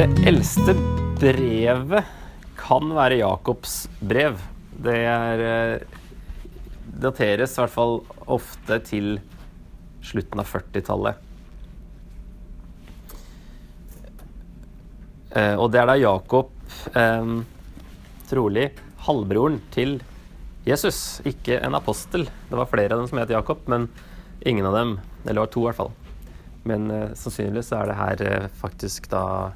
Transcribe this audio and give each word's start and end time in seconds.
Det 0.00 0.06
eldste 0.24 0.72
brevet 1.20 2.06
kan 2.56 2.92
være 2.96 3.18
Jakobs 3.18 3.82
brev. 4.00 4.38
Det 4.72 4.94
er, 4.96 5.42
eh, 5.44 5.82
dateres 7.02 7.52
i 7.52 7.60
hvert 7.60 7.74
fall 7.74 8.00
ofte 8.24 8.78
til 8.88 9.20
slutten 10.00 10.40
av 10.40 10.48
40-tallet. 10.48 11.20
Eh, 15.36 15.54
og 15.60 15.70
det 15.70 15.82
er 15.82 15.86
da 15.92 15.98
Jakob, 16.00 16.48
eh, 16.96 17.44
trolig 18.32 18.70
halvbroren 19.04 19.60
til 19.70 20.00
Jesus, 20.64 21.20
ikke 21.26 21.60
en 21.60 21.74
apostel. 21.74 22.24
Det 22.24 22.56
var 22.56 22.72
flere 22.72 22.94
av 22.94 23.00
dem 23.00 23.08
som 23.08 23.18
het 23.18 23.28
Jakob, 23.28 23.68
men 23.68 23.90
ingen 24.46 24.64
av 24.64 24.72
dem, 24.72 25.00
eller 25.26 25.34
det 25.34 25.44
var 25.44 25.52
to 25.52 25.60
i 25.60 25.68
hvert 25.68 25.76
fall. 25.76 25.92
Men 26.64 26.90
eh, 26.90 27.08
sannsynligvis 27.12 27.72
er 27.72 27.86
det 27.86 27.96
her 27.96 28.22
eh, 28.22 28.48
faktisk 28.48 29.10
da 29.10 29.52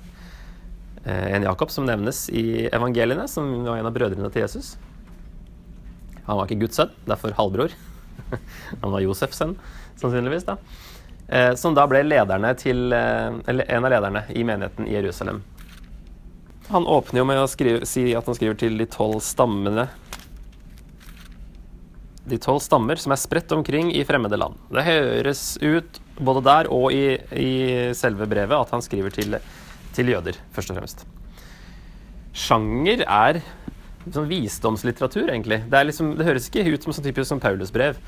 en 1.04 1.44
Jakob 1.44 1.70
som 1.70 1.84
nevnes 1.84 2.26
i 2.32 2.64
evangeliene, 2.72 3.26
som 3.28 3.50
var 3.66 3.76
en 3.76 3.88
av 3.90 3.92
brødrene 3.92 4.30
til 4.32 4.44
Jesus. 4.44 4.74
Han 6.24 6.38
var 6.38 6.48
ikke 6.48 6.62
Guds 6.64 6.78
sønn, 6.80 6.92
derfor 7.04 7.34
halvbror. 7.36 7.74
Han 8.82 8.92
var 8.94 9.04
Josefs 9.04 9.40
sønn, 9.42 9.56
sannsynligvis. 10.00 10.46
da. 10.48 10.56
Eh, 11.28 11.54
som 11.60 11.76
da 11.76 11.86
ble 11.88 12.02
lederne 12.04 12.54
til, 12.60 12.92
eh, 12.92 13.40
en 13.48 13.84
av 13.84 13.90
lederne 13.92 14.24
i 14.32 14.44
menigheten 14.44 14.88
i 14.88 14.96
Jerusalem. 14.96 15.42
Han 16.68 16.86
åpner 16.88 17.20
jo 17.20 17.28
med 17.28 17.42
å 17.42 17.48
skrive, 17.48 17.84
si 17.86 18.14
at 18.16 18.24
han 18.24 18.36
skriver 18.36 18.56
til 18.56 18.78
de 18.80 18.86
tolv 18.88 19.20
stammene 19.20 19.88
de 22.24 22.38
tolv 22.40 22.62
stammer 22.64 22.96
som 22.96 23.12
er 23.12 23.20
spredt 23.20 23.52
omkring 23.52 23.90
i 23.92 24.04
fremmede 24.08 24.38
land. 24.40 24.56
Det 24.72 24.84
høres 24.86 25.58
ut 25.60 26.00
både 26.16 26.40
der 26.46 26.70
og 26.72 26.94
i, 26.96 27.18
i 27.36 27.50
selve 27.96 28.24
brevet 28.30 28.56
at 28.56 28.72
han 28.72 28.84
skriver 28.84 29.12
til, 29.12 29.36
til, 29.94 30.12
jøder, 30.14 30.38
først 30.54 30.72
og 30.72 30.80
fremst. 30.80 31.04
Sjanger 32.34 33.04
er 33.04 33.40
sånn 34.12 34.28
visdomslitteratur, 34.28 35.30
egentlig. 35.30 35.62
Det, 35.70 35.82
liksom, 35.88 36.12
det, 36.18 36.26
høres 36.28 36.48
ikke 36.50 36.66
ut 36.68 36.84
som 36.84 36.94
sånn 36.94 37.06
typisk 37.06 37.30
som 37.30 37.40
Paulus 37.42 37.72
brev. 37.74 37.98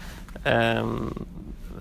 Um, 0.44 1.12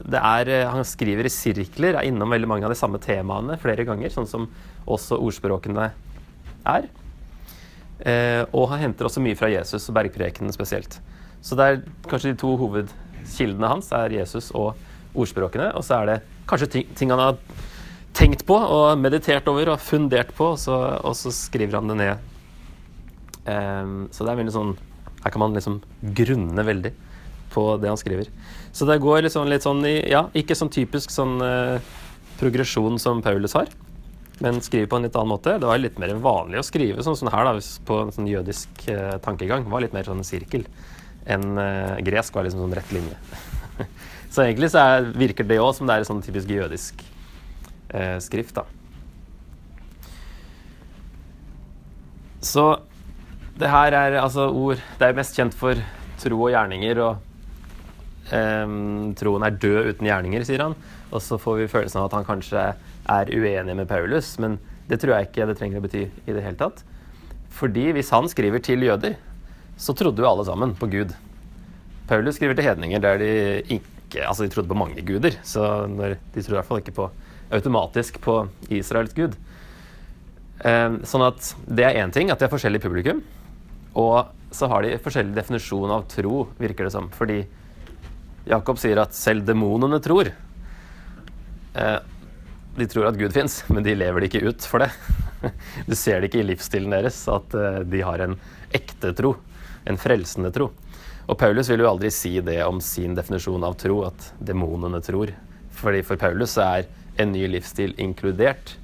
er, 0.06 0.52
han 0.70 0.86
skriver 0.88 1.28
i 1.28 1.34
sirkler, 1.34 1.98
er 1.98 2.08
innom 2.08 2.32
veldig 2.32 2.50
mange 2.50 2.68
av 2.68 2.72
de 2.72 2.80
samme 2.80 3.02
temaene 3.02 3.58
flere 3.60 3.88
ganger, 3.88 4.14
sånn 4.14 4.30
som 4.30 4.48
også 4.86 5.18
ordspråkene 5.18 5.90
er. 6.76 6.88
Uh, 8.06 8.44
og 8.54 8.70
han 8.74 8.86
henter 8.86 9.08
også 9.08 9.24
mye 9.24 9.38
fra 9.40 9.50
Jesus 9.52 9.90
og 9.90 9.98
bergprekenen 9.98 10.54
spesielt. 10.56 11.00
Så 11.46 11.58
det 11.58 11.66
er 11.66 11.84
kanskje 12.10 12.34
de 12.34 12.40
to 12.42 12.56
hovedkildene 12.60 13.70
hans 13.70 13.92
er 13.96 14.16
Jesus 14.16 14.52
og 14.56 14.76
ordspråkene. 15.16 15.72
Og 15.78 15.86
så 15.86 16.00
er 16.00 16.12
det 16.12 16.20
kanskje 16.50 16.72
ting, 16.78 16.92
ting 16.98 17.14
han 17.14 17.22
har 17.22 17.40
tenkt 18.16 18.46
på 18.48 18.56
og 18.56 19.00
meditert 19.02 19.48
over 19.52 19.74
og 19.74 19.84
fundert 19.84 20.32
på, 20.36 20.54
og 20.54 20.62
så, 20.62 20.76
og 21.04 21.16
så 21.20 21.34
skriver 21.36 21.80
han 21.80 21.92
det 21.92 21.98
ned. 22.00 22.32
Um, 23.46 24.06
så 24.14 24.26
det 24.26 24.32
er 24.32 24.40
veldig 24.40 24.54
sånn 24.56 24.72
Her 25.22 25.30
kan 25.30 25.42
man 25.44 25.54
liksom 25.54 25.76
grunne 26.18 26.64
veldig 26.66 26.90
på 27.54 27.66
det 27.78 27.92
han 27.92 28.00
skriver. 28.00 28.32
Så 28.74 28.88
det 28.90 28.98
går 29.04 29.22
liksom 29.28 29.46
litt 29.52 29.66
sånn 29.66 29.84
i 29.86 30.00
Ja, 30.10 30.26
ikke 30.38 30.58
sånn 30.58 30.74
typisk 30.74 31.14
sånn 31.14 31.38
uh, 31.44 31.78
progresjon 32.40 33.00
som 33.00 33.22
Paulus 33.26 33.56
har, 33.56 33.70
men 34.44 34.60
skriver 34.66 34.90
på 34.92 35.00
en 35.00 35.08
litt 35.08 35.16
annen 35.16 35.34
måte. 35.36 35.56
Det 35.62 35.70
var 35.70 35.80
litt 35.80 36.02
mer 36.02 36.14
vanlig 36.20 36.60
å 36.60 36.66
skrive 36.68 37.06
sånn, 37.06 37.18
sånn 37.20 37.32
her 37.32 37.48
da, 37.48 37.56
på 37.88 38.02
en 38.04 38.14
sånn 38.16 38.30
jødisk 38.30 38.86
uh, 38.90 39.16
tankegang. 39.24 39.66
Det 39.66 39.76
var 39.76 39.86
litt 39.86 39.96
mer 39.96 40.08
sånn 40.08 40.24
en 40.24 40.28
sirkel 40.28 40.66
enn 41.26 41.56
uh, 41.58 41.98
gresk 42.06 42.36
var 42.38 42.46
liksom 42.46 42.66
sånn 42.66 42.76
rett 42.78 42.92
linje. 42.94 43.18
så 44.34 44.46
egentlig 44.46 44.70
så 44.74 44.84
er, 44.84 45.12
virker 45.18 45.48
det 45.48 45.62
òg 45.62 45.74
som 45.78 45.90
det 45.90 45.98
er 45.98 46.10
sånn 46.10 46.22
typisk 46.26 46.52
jødisk 46.54 47.02
uh, 47.94 48.18
skrift, 48.24 48.58
da. 48.58 48.66
Så 52.46 52.66
det 53.58 53.72
her 53.72 53.96
er 53.96 54.18
altså 54.20 54.50
ord 54.52 54.82
Det 55.00 55.08
er 55.08 55.16
mest 55.18 55.38
kjent 55.38 55.56
for 55.58 55.80
tro 56.22 56.38
og 56.38 56.52
gjerninger, 56.54 57.00
og 57.04 58.32
eh, 58.32 58.76
troen 59.20 59.44
er 59.46 59.58
død 59.60 59.90
uten 59.92 60.08
gjerninger, 60.08 60.46
sier 60.48 60.64
han. 60.64 60.76
Og 61.12 61.22
så 61.22 61.38
får 61.42 61.58
vi 61.60 61.72
følelsen 61.72 62.00
av 62.00 62.08
at 62.08 62.16
han 62.16 62.28
kanskje 62.28 62.62
er 62.72 63.32
uenig 63.36 63.76
med 63.76 63.90
Paulus, 63.90 64.32
men 64.42 64.56
det 64.88 65.02
tror 65.02 65.16
jeg 65.16 65.28
ikke 65.28 65.48
det 65.50 65.58
trenger 65.60 65.82
å 65.82 65.84
bety 65.84 66.06
i 66.08 66.36
det 66.36 66.44
hele 66.46 66.60
tatt. 66.60 66.86
Fordi 67.56 67.90
hvis 67.96 68.14
han 68.16 68.30
skriver 68.32 68.64
til 68.64 68.88
jøder, 68.88 69.18
så 69.78 69.96
trodde 69.98 70.24
jo 70.24 70.30
alle 70.30 70.48
sammen 70.48 70.72
på 70.80 70.88
Gud. 70.92 71.12
Paulus 72.08 72.40
skriver 72.40 72.56
til 72.56 72.70
hedninger 72.70 73.04
der 73.04 73.22
de 73.22 73.34
ikke 73.66 73.92
Altså, 74.16 74.46
de 74.46 74.54
trodde 74.54 74.70
på 74.70 74.78
mange 74.78 75.02
guder, 75.04 75.34
så 75.44 75.90
når, 75.92 76.14
de 76.32 76.40
trodde 76.40 76.54
i 76.54 76.60
hvert 76.62 76.68
fall 76.70 76.80
ikke 76.80 76.94
på 76.96 77.08
automatisk 77.54 78.20
på 78.24 78.40
Israels 78.74 79.14
gud. 79.18 79.36
Eh, 80.60 80.98
sånn 81.04 81.26
at 81.26 81.52
det 81.68 81.86
er 81.88 82.00
én 82.02 82.14
ting, 82.14 82.32
at 82.32 82.40
de 82.40 82.48
har 82.48 82.54
forskjellig 82.54 82.82
publikum. 82.84 83.22
Og 83.96 84.32
så 84.56 84.70
har 84.72 84.84
de 84.84 84.98
forskjellig 85.04 85.36
definisjon 85.36 85.94
av 85.94 86.08
tro, 86.12 86.46
virker 86.60 86.88
det 86.88 86.96
som. 86.96 87.10
Fordi 87.14 87.44
Jakob 88.50 88.80
sier 88.80 89.02
at 89.02 89.16
selv 89.18 89.46
demonene 89.48 90.02
tror. 90.04 90.32
Eh, 91.76 91.98
de 92.76 92.88
tror 92.92 93.10
at 93.10 93.20
Gud 93.20 93.34
fins, 93.36 93.62
men 93.72 93.86
de 93.86 93.96
lever 93.96 94.24
det 94.24 94.32
ikke 94.32 94.52
ut 94.52 94.70
for 94.70 94.86
det. 94.86 94.92
Du 95.90 95.94
ser 95.94 96.20
det 96.20 96.32
ikke 96.32 96.42
i 96.42 96.48
livsstilen 96.48 96.94
deres 96.96 97.20
at 97.30 97.54
eh, 97.54 97.84
de 97.86 98.00
har 98.02 98.24
en 98.24 98.40
ekte 98.74 99.12
tro 99.16 99.36
en 99.86 99.98
frelsende 99.98 100.52
tro. 100.52 100.72
Og 101.26 101.38
Paulus 101.40 101.70
vil 101.70 101.82
jo 101.82 101.90
aldri 101.90 102.12
si 102.14 102.38
det 102.46 102.60
om 102.66 102.82
sin 102.84 103.16
definisjon 103.18 103.64
av 103.66 103.78
tro, 103.82 104.02
at 104.06 104.32
demonene 104.38 105.02
tror. 105.06 105.32
Fordi 105.76 106.04
for 106.06 106.22
Paulus 106.22 106.58
er 106.62 106.86
en 107.18 107.32
ny 107.32 107.46
livsstil 107.48 107.96
inkludert 108.02 108.76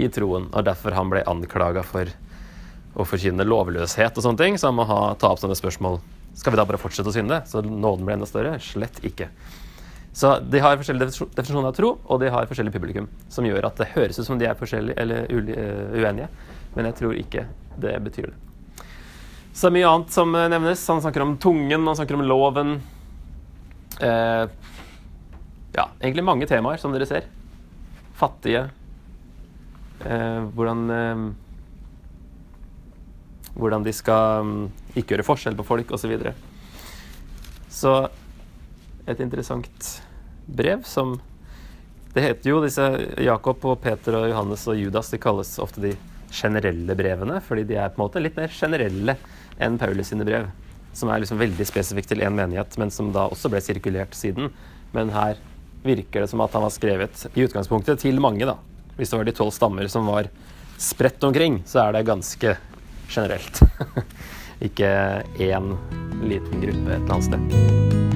i 0.00 0.08
troen, 0.12 0.48
og 0.52 0.64
derfor 0.66 0.96
han 0.96 1.10
ble 1.12 1.22
anklaga 1.28 1.84
for 1.86 2.10
å 2.98 3.06
forkynne 3.06 3.46
lovløshet 3.46 4.16
og 4.16 4.24
sånne 4.24 4.40
ting. 4.40 4.58
Så 4.58 4.70
han 4.70 4.78
må 4.78 4.86
ha, 4.88 5.00
ta 5.20 5.30
opp 5.30 5.42
sånne 5.42 5.58
spørsmål. 5.58 6.00
Skal 6.38 6.54
vi 6.54 6.60
da 6.60 6.66
bare 6.66 6.80
fortsette 6.80 7.10
å 7.10 7.14
synde, 7.14 7.42
så 7.46 7.62
nåden 7.62 8.06
blir 8.06 8.16
enda 8.16 8.28
større? 8.28 8.56
Slett 8.64 9.02
ikke. 9.06 9.30
Så 10.12 10.32
de 10.42 10.62
har 10.62 10.78
forskjellige 10.80 11.28
definisjoner 11.36 11.70
av 11.70 11.76
tro, 11.76 11.92
og 12.02 12.22
de 12.22 12.30
har 12.34 12.48
forskjellig 12.50 12.72
publikum. 12.74 13.08
Som 13.30 13.46
gjør 13.46 13.68
at 13.68 13.78
det 13.78 13.92
høres 13.94 14.18
ut 14.18 14.26
som 14.26 14.40
de 14.40 14.48
er 14.48 14.58
forskjellige 14.58 14.98
eller 14.98 15.30
eh, 15.30 15.98
uenige, 16.00 16.30
men 16.74 16.88
jeg 16.90 16.98
tror 16.98 17.18
ikke 17.18 17.44
det 17.80 17.94
betyr 18.06 18.32
det. 18.32 18.38
Så 19.52 19.66
det 19.66 19.70
er 19.70 19.76
mye 19.78 19.90
annet 19.90 20.14
som 20.14 20.34
eh, 20.34 20.48
nevnes. 20.50 20.86
Han 20.90 21.02
snakker 21.04 21.24
om 21.24 21.36
tungen, 21.42 21.86
han 21.86 21.98
snakker 21.98 22.18
om 22.18 22.26
loven. 22.26 22.74
Eh, 24.00 24.44
ja, 25.76 25.86
egentlig 26.00 26.26
mange 26.26 26.48
temaer, 26.50 26.80
som 26.82 26.94
dere 26.94 27.06
ser. 27.06 27.28
Fattige. 28.20 28.66
Eh, 30.04 30.42
hvordan 30.54 30.90
eh, 30.90 31.30
Hvordan 33.60 33.82
de 33.84 33.92
skal 33.92 34.44
um, 34.46 34.52
ikke 34.94 35.16
gjøre 35.16 35.26
forskjell 35.26 35.56
på 35.58 35.66
folk, 35.66 35.90
osv. 35.90 36.04
Så, 36.04 36.08
videre. 36.08 36.32
så 37.68 37.94
et 39.10 39.20
interessant 39.20 39.88
brev 40.46 40.84
som 40.86 41.16
Det 42.14 42.22
heter 42.22 42.50
jo 42.50 42.60
disse 42.62 42.84
Jakob 43.22 43.66
og 43.66 43.82
Peter 43.82 44.16
og 44.18 44.28
Johannes 44.30 44.64
og 44.70 44.78
Judas, 44.78 45.10
de 45.12 45.18
kalles 45.22 45.50
ofte 45.62 45.82
de 45.82 45.92
generelle 46.34 46.94
brevene, 46.98 47.36
fordi 47.42 47.66
de 47.68 47.76
er 47.78 47.90
på 47.90 48.00
en 48.00 48.04
måte 48.06 48.22
litt 48.22 48.38
mer 48.38 48.50
generelle 48.54 49.16
enn 49.62 49.78
Paulus 49.78 50.10
sine 50.10 50.26
brev. 50.26 50.48
Som 50.96 51.10
er 51.10 51.22
liksom 51.22 51.38
veldig 51.38 51.66
spesifikt 51.68 52.10
til 52.10 52.22
én 52.26 52.34
menighet, 52.34 52.74
men 52.82 52.90
som 52.94 53.12
da 53.14 53.28
også 53.30 53.50
ble 53.52 53.62
sirkulert 53.62 54.16
siden. 54.18 54.50
Men 54.94 55.12
her 55.14 55.38
virker 55.82 56.24
det 56.24 56.28
som 56.32 56.42
at 56.44 56.52
han 56.56 56.66
har 56.66 56.74
skrevet 56.74 57.26
i 57.34 57.46
utgangspunktet 57.46 58.02
til 58.02 58.20
mange, 58.20 58.48
da. 58.48 58.56
Hvis 58.98 59.12
det 59.12 59.20
var 59.20 59.28
de 59.28 59.36
tolv 59.36 59.54
stammer 59.56 59.88
som 59.88 60.08
var 60.10 60.28
spredt 60.80 61.24
omkring, 61.24 61.62
så 61.68 61.86
er 61.86 61.96
det 61.96 62.06
ganske 62.08 62.56
generelt. 63.10 63.62
Ikke 64.66 64.92
én 65.40 65.74
liten 66.22 66.60
gruppe 66.60 66.92
et 66.92 67.00
eller 67.00 67.14
annet 67.16 67.30
sted. 67.30 68.09